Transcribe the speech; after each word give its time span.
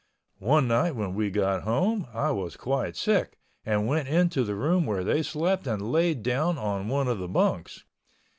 One 0.39 0.67
night 0.67 0.95
when 0.95 1.13
we 1.13 1.29
got 1.29 1.61
home 1.61 2.07
I 2.11 2.31
was 2.31 2.57
quite 2.57 2.95
sick 2.95 3.37
and 3.63 3.85
went 3.85 4.07
into 4.07 4.43
the 4.43 4.55
room 4.55 4.87
where 4.87 5.03
they 5.03 5.21
slept 5.21 5.67
and 5.67 5.91
laid 5.91 6.23
down 6.23 6.57
on 6.57 6.87
one 6.87 7.07
of 7.07 7.19
the 7.19 7.27
bunks. 7.27 7.83